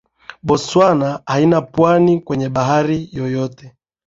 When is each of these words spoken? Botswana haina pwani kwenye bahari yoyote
Botswana 0.47 1.09
haina 1.25 1.61
pwani 1.61 2.21
kwenye 2.21 2.49
bahari 2.49 3.09
yoyote 3.11 3.73